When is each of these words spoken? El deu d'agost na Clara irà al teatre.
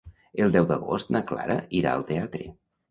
El 0.45 0.53
deu 0.55 0.65
d'agost 0.71 1.13
na 1.17 1.23
Clara 1.31 1.59
irà 1.83 1.97
al 1.99 2.09
teatre. 2.11 2.51